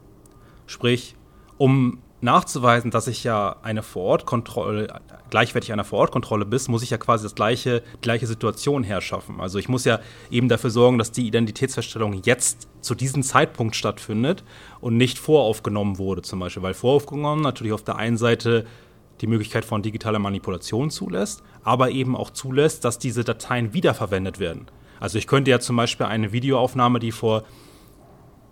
[0.66, 1.16] Sprich,
[1.58, 7.24] um nachzuweisen, dass ich ja eine Vorortkontrolle, gleichwertig einer Vorortkontrolle bin, muss ich ja quasi
[7.24, 9.40] das gleiche, gleiche Situation herschaffen.
[9.40, 9.98] Also ich muss ja
[10.30, 14.44] eben dafür sorgen, dass die Identitätsfeststellung jetzt zu diesem Zeitpunkt stattfindet
[14.80, 16.62] und nicht voraufgenommen wurde zum Beispiel.
[16.62, 18.66] Weil voraufgenommen natürlich auf der einen Seite
[19.20, 24.68] die Möglichkeit von digitaler Manipulation zulässt, aber eben auch zulässt, dass diese Dateien wiederverwendet werden.
[25.02, 27.42] Also ich könnte ja zum Beispiel eine Videoaufnahme, die vor,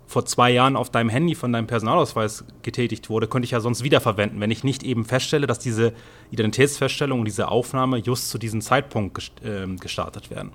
[0.05, 3.85] vor zwei Jahren auf deinem Handy von deinem Personalausweis getätigt wurde, könnte ich ja sonst
[3.85, 5.93] wiederverwenden, wenn ich nicht eben feststelle, dass diese
[6.29, 10.51] Identitätsfeststellung und diese Aufnahme just zu diesem Zeitpunkt äh, gestartet werden.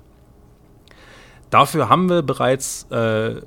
[1.49, 3.41] Dafür haben wir bereits äh,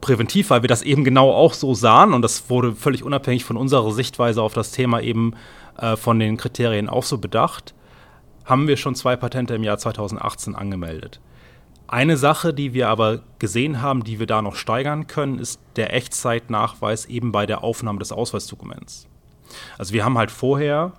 [0.00, 3.56] präventiv, weil wir das eben genau auch so sahen und das wurde völlig unabhängig von
[3.56, 5.34] unserer Sichtweise auf das Thema eben
[5.78, 7.74] äh, von den Kriterien auch so bedacht,
[8.44, 11.20] haben wir schon zwei Patente im Jahr 2018 angemeldet.
[11.90, 15.94] Eine Sache, die wir aber gesehen haben, die wir da noch steigern können, ist der
[15.94, 19.06] Echtzeitnachweis eben bei der Aufnahme des Ausweisdokuments.
[19.78, 20.92] Also wir haben halt vorher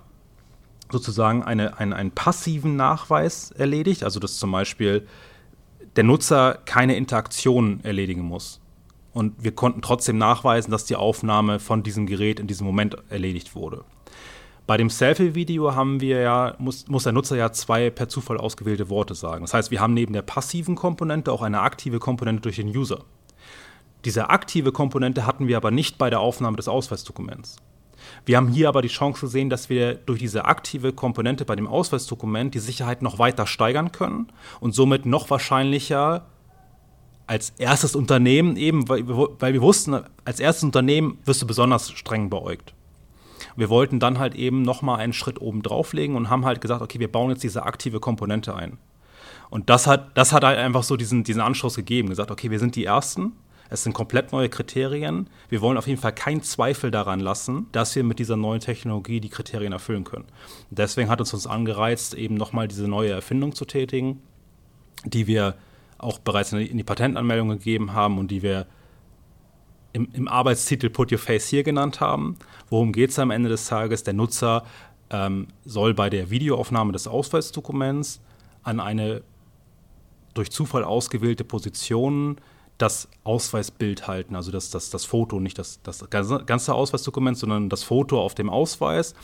[0.90, 5.06] sozusagen eine, eine, einen passiven Nachweis erledigt, also dass zum Beispiel
[5.94, 8.60] der Nutzer keine Interaktion erledigen muss.
[9.12, 13.54] Und wir konnten trotzdem nachweisen, dass die Aufnahme von diesem Gerät in diesem Moment erledigt
[13.54, 13.84] wurde.
[14.70, 18.88] Bei dem Selfie-Video haben wir ja, muss, muss der Nutzer ja zwei per Zufall ausgewählte
[18.88, 19.42] Worte sagen.
[19.42, 23.00] Das heißt, wir haben neben der passiven Komponente auch eine aktive Komponente durch den User.
[24.04, 27.56] Diese aktive Komponente hatten wir aber nicht bei der Aufnahme des Ausweisdokuments.
[28.24, 31.66] Wir haben hier aber die Chance gesehen, dass wir durch diese aktive Komponente bei dem
[31.66, 34.28] Ausweisdokument die Sicherheit noch weiter steigern können
[34.60, 36.26] und somit noch wahrscheinlicher
[37.26, 42.30] als erstes Unternehmen eben, weil, weil wir wussten, als erstes Unternehmen wirst du besonders streng
[42.30, 42.72] beäugt.
[43.56, 46.98] Wir wollten dann halt eben nochmal einen Schritt oben drauflegen und haben halt gesagt, okay,
[47.00, 48.78] wir bauen jetzt diese aktive Komponente ein.
[49.50, 52.58] Und das hat, das hat halt einfach so diesen, diesen Anschluss gegeben, gesagt, okay, wir
[52.58, 53.32] sind die Ersten,
[53.70, 55.28] es sind komplett neue Kriterien.
[55.48, 59.20] Wir wollen auf jeden Fall keinen Zweifel daran lassen, dass wir mit dieser neuen Technologie
[59.20, 60.24] die Kriterien erfüllen können.
[60.70, 64.20] deswegen hat es uns angereizt, eben nochmal diese neue Erfindung zu tätigen,
[65.04, 65.54] die wir
[65.98, 68.66] auch bereits in die Patentanmeldung gegeben haben und die wir
[69.92, 72.36] im, im, Arbeitstitel Put Your Face hier genannt haben.
[72.68, 74.04] Worum geht es am Ende des Tages?
[74.04, 74.64] Der Nutzer
[75.10, 78.20] ähm, soll bei der Videoaufnahme des Ausweisdokuments
[78.62, 79.22] an eine
[80.34, 82.36] durch Zufall ausgewählte Positionen
[82.78, 87.82] das Ausweisbild halten, also das, das, das Foto, nicht das, das ganze Ausweisdokument, sondern das
[87.82, 89.14] Foto auf dem Ausweis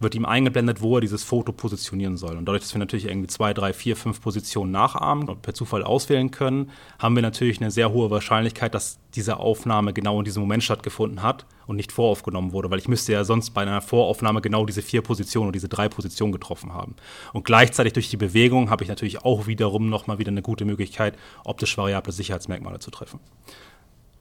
[0.00, 2.36] wird ihm eingeblendet, wo er dieses Foto positionieren soll.
[2.36, 5.84] Und dadurch, dass wir natürlich irgendwie zwei, drei, vier, fünf Positionen nachahmen und per Zufall
[5.84, 10.42] auswählen können, haben wir natürlich eine sehr hohe Wahrscheinlichkeit, dass diese Aufnahme genau in diesem
[10.42, 14.40] Moment stattgefunden hat und nicht voraufgenommen wurde, weil ich müsste ja sonst bei einer Voraufnahme
[14.40, 16.96] genau diese vier Positionen oder diese drei Positionen getroffen haben.
[17.32, 21.16] Und gleichzeitig durch die Bewegung habe ich natürlich auch wiederum nochmal wieder eine gute Möglichkeit,
[21.44, 23.20] optisch variable Sicherheitsmerkmale zu treffen.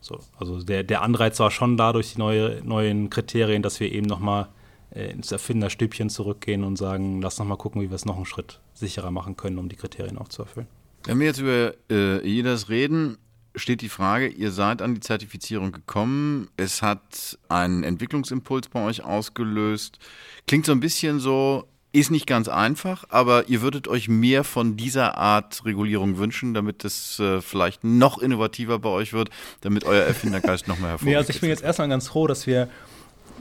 [0.02, 3.92] So, also der, der Anreiz war schon da durch die neue, neuen Kriterien, dass wir
[3.92, 4.50] eben nochmal
[4.94, 8.60] ins Erfinderstübchen zurückgehen und sagen, lass noch mal gucken, wie wir es noch einen Schritt
[8.74, 10.68] sicherer machen können, um die Kriterien auch zu erfüllen.
[11.06, 13.18] Wenn wir jetzt über äh, jedes reden,
[13.56, 19.04] steht die Frage, ihr seid an die Zertifizierung gekommen, es hat einen Entwicklungsimpuls bei euch
[19.04, 20.00] ausgelöst.
[20.48, 24.78] Klingt so ein bisschen so, ist nicht ganz einfach, aber ihr würdet euch mehr von
[24.78, 29.30] dieser Art Regulierung wünschen, damit es äh, vielleicht noch innovativer bei euch wird,
[29.62, 31.12] damit euer Erfindergeist noch mehr hervorgeht.
[31.12, 32.70] Nee, also ich bin jetzt erstmal ganz froh, dass wir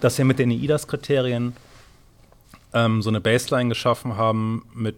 [0.01, 1.55] dass wir mit den EIDAS-Kriterien
[2.75, 4.97] ähm, so eine Baseline geschaffen haben, mit,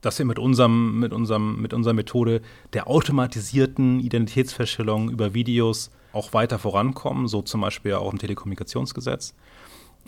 [0.00, 6.32] dass wir mit, unserem, mit, unserem, mit unserer Methode der automatisierten Identitätsfeststellung über Videos auch
[6.32, 9.34] weiter vorankommen, so zum Beispiel auch im Telekommunikationsgesetz.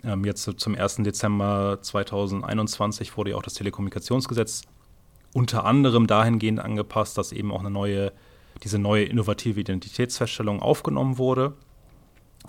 [0.03, 0.97] Ähm, jetzt zum 1.
[0.97, 4.63] Dezember 2021 wurde ja auch das Telekommunikationsgesetz
[5.33, 8.11] unter anderem dahingehend angepasst, dass eben auch eine neue,
[8.63, 11.53] diese neue innovative Identitätsfeststellung aufgenommen wurde.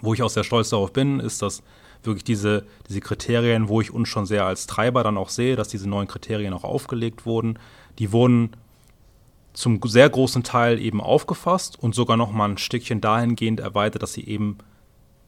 [0.00, 1.62] Wo ich auch sehr stolz darauf bin, ist, dass
[2.02, 5.68] wirklich diese, diese Kriterien, wo ich uns schon sehr als Treiber dann auch sehe, dass
[5.68, 7.58] diese neuen Kriterien auch aufgelegt wurden,
[7.98, 8.56] die wurden
[9.54, 14.12] zum sehr großen Teil eben aufgefasst und sogar noch mal ein Stückchen dahingehend erweitert, dass
[14.12, 14.58] sie eben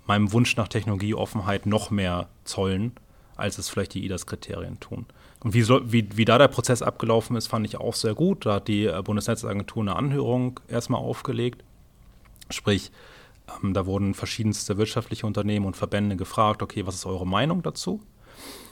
[0.06, 2.92] meinem Wunsch nach Technologieoffenheit noch mehr zollen,
[3.36, 5.06] als es vielleicht die IDAS-Kriterien tun.
[5.44, 8.46] Und wie, wie, wie da der Prozess abgelaufen ist, fand ich auch sehr gut.
[8.46, 11.62] Da hat die äh, Bundesnetzagentur eine Anhörung erstmal aufgelegt.
[12.50, 12.90] Sprich,
[13.62, 18.00] ähm, da wurden verschiedenste wirtschaftliche Unternehmen und Verbände gefragt, okay, was ist eure Meinung dazu?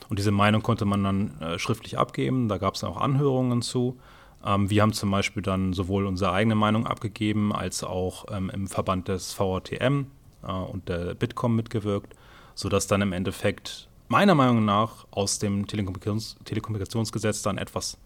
[0.08, 2.48] Und diese Meinung konnte man dann äh, schriftlich abgeben.
[2.48, 3.98] Da gab es auch Anhörungen zu.
[4.44, 8.66] Ähm, wir haben zum Beispiel dann sowohl unsere eigene Meinung abgegeben, als auch ähm, im
[8.66, 10.06] Verband des VRTM
[10.42, 12.14] äh, und der Bitkom mitgewirkt,
[12.54, 17.98] sodass dann im Endeffekt meiner Meinung nach aus dem Telekommunikations Telekommunikationsgesetz dann etwas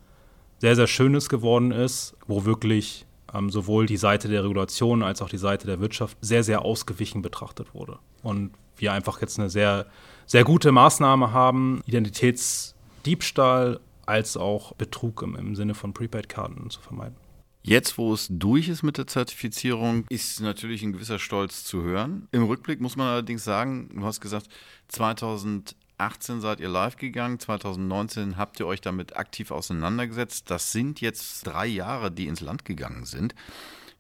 [0.59, 5.29] sehr, sehr Schönes geworden ist, wo wirklich ähm, sowohl die Seite der Regulation als auch
[5.29, 7.99] die Seite der Wirtschaft sehr, sehr ausgewichen betrachtet wurde.
[8.23, 9.87] Und wir einfach jetzt eine sehr,
[10.27, 17.17] sehr gute Maßnahme haben, Identitätsdiebstahl als auch Betrug im, im Sinne von Prepaid-Karten zu vermeiden.
[17.63, 22.27] Jetzt, wo es durch ist mit der Zertifizierung, ist natürlich ein gewisser Stolz zu hören.
[22.31, 24.49] Im Rückblick muss man allerdings sagen, du hast gesagt,
[24.89, 30.49] 2000 2018 seid ihr live gegangen, 2019 habt ihr euch damit aktiv auseinandergesetzt.
[30.49, 33.35] Das sind jetzt drei Jahre, die ins Land gegangen sind.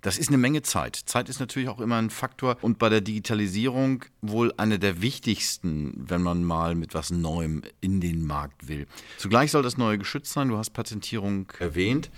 [0.00, 0.94] Das ist eine Menge Zeit.
[0.94, 5.92] Zeit ist natürlich auch immer ein Faktor und bei der Digitalisierung wohl einer der wichtigsten,
[5.96, 8.86] wenn man mal mit was Neuem in den Markt will.
[9.16, 10.50] Zugleich soll das neue geschützt sein.
[10.50, 12.12] Du hast Patentierung erwähnt.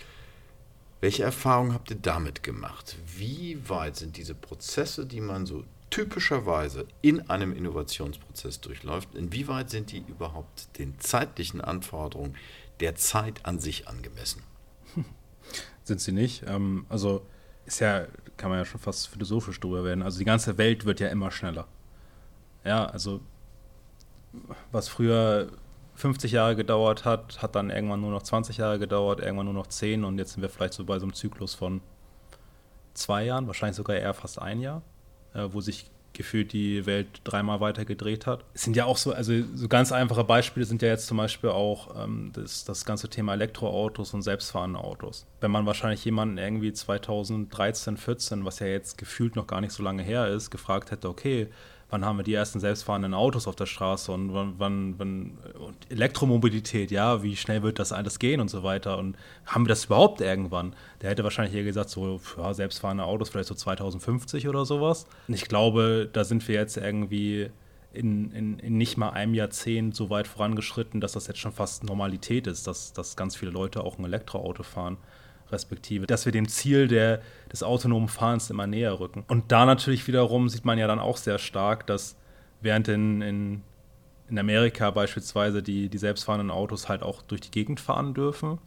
[1.00, 2.96] Welche Erfahrungen habt ihr damit gemacht?
[3.16, 9.92] Wie weit sind diese Prozesse, die man so typischerweise in einem Innovationsprozess durchläuft, inwieweit sind
[9.92, 12.36] die überhaupt den zeitlichen Anforderungen
[12.78, 14.42] der Zeit an sich angemessen?
[15.84, 16.44] Sind sie nicht.
[16.46, 17.26] Ähm, also
[17.66, 20.02] ist ja, kann man ja schon fast philosophisch drüber werden.
[20.02, 21.66] Also die ganze Welt wird ja immer schneller.
[22.64, 23.20] Ja, also
[24.70, 25.50] was früher
[25.96, 29.66] 50 Jahre gedauert hat, hat dann irgendwann nur noch 20 Jahre gedauert, irgendwann nur noch
[29.66, 31.80] 10 und jetzt sind wir vielleicht so bei so einem Zyklus von
[32.94, 34.82] zwei Jahren, wahrscheinlich sogar eher fast ein Jahr
[35.34, 38.44] äh, wo sich gefühlt die Welt dreimal weiter gedreht hat.
[38.52, 41.50] Es sind ja auch so, also so ganz einfache Beispiele sind ja jetzt zum Beispiel
[41.50, 45.26] auch ähm, das, das ganze Thema Elektroautos und selbstfahrende Autos.
[45.40, 49.82] Wenn man wahrscheinlich jemanden irgendwie 2013, 14, was ja jetzt gefühlt noch gar nicht so
[49.82, 51.48] lange her ist, gefragt hätte, okay,
[51.90, 55.90] wann haben wir die ersten selbstfahrenden Autos auf der Straße und wann, wann, wann und
[55.90, 59.86] Elektromobilität, ja, wie schnell wird das alles gehen und so weiter und haben wir das
[59.86, 60.74] überhaupt irgendwann?
[61.02, 65.06] Der hätte wahrscheinlich eher gesagt, so, ja, selbstfahrende Autos vielleicht so 2050 oder sowas.
[65.28, 67.50] Und ich glaube, da sind wir jetzt irgendwie
[67.92, 71.84] in, in, in, nicht mal einem Jahrzehnt so weit vorangeschritten, dass das jetzt schon fast
[71.84, 74.96] Normalität ist, dass, dass ganz viele Leute auch ein Elektroauto fahren
[75.52, 77.20] respektive, dass wir dem Ziel der,
[77.52, 79.24] des autonomen Fahrens immer näher rücken.
[79.28, 82.16] Und da natürlich wiederum sieht man ja dann auch sehr stark, dass
[82.60, 83.62] während in, in,
[84.28, 88.58] in Amerika beispielsweise die, die selbstfahrenden Autos halt auch durch die Gegend fahren dürfen,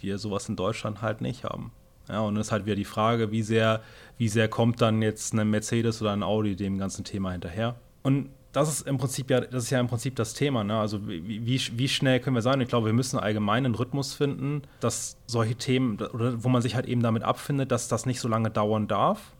[0.00, 1.72] wir sowas in Deutschland halt nicht haben.
[2.08, 3.82] Ja, und es ist halt wieder die Frage, wie sehr,
[4.18, 7.76] wie sehr kommt dann jetzt ein Mercedes oder ein Audi dem ganzen Thema hinterher.
[8.02, 10.64] Und das ist im Prinzip ja, das ist ja im Prinzip das Thema.
[10.64, 10.78] Ne?
[10.78, 12.60] Also wie, wie, wie schnell können wir sein?
[12.60, 16.74] Ich glaube, wir müssen allgemein einen Rhythmus finden, dass solche Themen, oder wo man sich
[16.74, 19.34] halt eben damit abfindet, dass das nicht so lange dauern darf.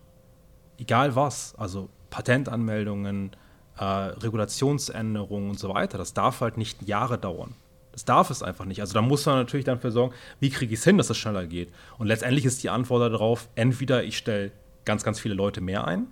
[0.79, 1.55] Egal was.
[1.57, 3.33] Also Patentanmeldungen,
[3.79, 5.99] äh, Regulationsänderungen und so weiter.
[5.99, 7.55] Das darf halt nicht Jahre dauern.
[7.93, 8.81] Das darf es einfach nicht.
[8.81, 11.19] Also da muss man natürlich dann für sorgen, wie kriege ich es hin, dass es
[11.19, 11.73] schneller geht.
[11.99, 14.53] Und letztendlich ist die Antwort darauf, entweder ich stelle
[14.85, 16.07] ganz, ganz viele Leute mehr ein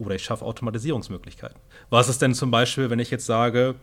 [0.00, 1.58] oder ich schaffe Automatisierungsmöglichkeiten.
[1.90, 3.76] Was ist denn zum Beispiel, wenn ich jetzt sage,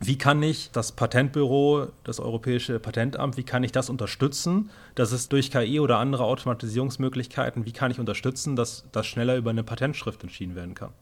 [0.00, 5.28] wie kann ich das Patentbüro, das Europäische Patentamt, wie kann ich das unterstützen, dass es
[5.28, 10.22] durch KI oder andere Automatisierungsmöglichkeiten, wie kann ich unterstützen, dass das schneller über eine Patentschrift
[10.22, 10.92] entschieden werden kann?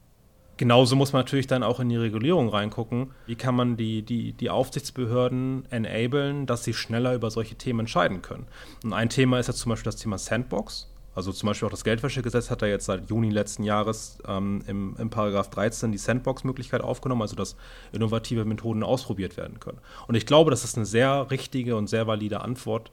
[0.58, 3.12] Genauso muss man natürlich dann auch in die Regulierung reingucken.
[3.24, 8.20] Wie kann man die, die, die Aufsichtsbehörden enablen, dass sie schneller über solche Themen entscheiden
[8.20, 8.46] können?
[8.84, 10.89] Und ein Thema ist ja zum Beispiel das Thema Sandbox.
[11.14, 14.96] Also zum Beispiel auch das Geldwäschegesetz hat ja jetzt seit Juni letzten Jahres ähm, im,
[14.96, 17.56] im Paragraph 13 die Sandbox-Möglichkeit aufgenommen, also dass
[17.92, 19.78] innovative Methoden ausprobiert werden können.
[20.06, 22.92] Und ich glaube, das ist eine sehr richtige und sehr valide Antwort.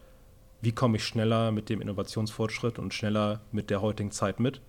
[0.62, 4.62] Wie komme ich schneller mit dem Innovationsfortschritt und schneller mit der heutigen Zeit mit?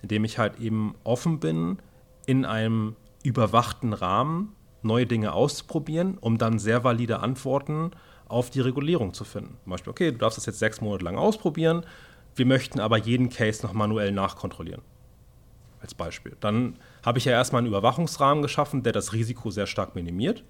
[0.00, 1.78] Indem ich halt eben offen bin,
[2.26, 7.90] in einem überwachten Rahmen neue Dinge auszuprobieren, um dann sehr valide Antworten
[8.28, 9.56] auf die Regulierung zu finden.
[9.62, 11.84] Zum Beispiel, okay, du darfst das jetzt sechs Monate lang ausprobieren,
[12.36, 14.82] wir möchten aber jeden Case noch manuell nachkontrollieren.
[15.80, 16.36] Als Beispiel.
[16.40, 20.44] Dann habe ich ja erstmal einen Überwachungsrahmen geschaffen, der das Risiko sehr stark minimiert.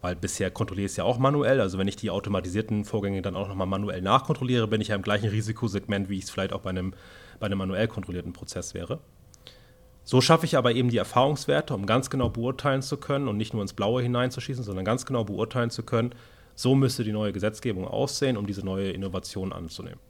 [0.00, 1.62] Weil bisher kontrolliere ich es ja auch manuell.
[1.62, 5.02] Also wenn ich die automatisierten Vorgänge dann auch nochmal manuell nachkontrolliere, bin ich ja im
[5.02, 6.92] gleichen Risikosegment, wie ich es vielleicht auch bei einem,
[7.40, 9.00] bei einem manuell kontrollierten Prozess wäre.
[10.02, 13.54] So schaffe ich aber eben die Erfahrungswerte, um ganz genau beurteilen zu können und nicht
[13.54, 16.14] nur ins Blaue hineinzuschießen, sondern ganz genau beurteilen zu können,
[16.54, 20.00] so müsste die neue Gesetzgebung aussehen, um diese neue Innovation anzunehmen.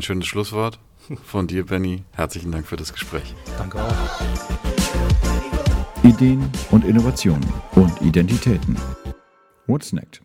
[0.00, 0.78] Ein schönes Schlusswort
[1.26, 2.04] von dir, Benny.
[2.12, 3.34] Herzlichen Dank für das Gespräch.
[3.58, 3.94] Danke auch.
[6.02, 8.78] Ideen und Innovationen und Identitäten.
[9.66, 10.22] What's next?